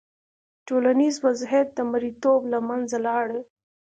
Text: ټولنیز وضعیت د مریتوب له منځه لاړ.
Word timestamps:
ټولنیز 0.67 1.15
وضعیت 1.25 1.67
د 1.73 1.79
مریتوب 1.91 2.41
له 2.51 2.59
منځه 2.67 2.97
لاړ. 3.07 3.27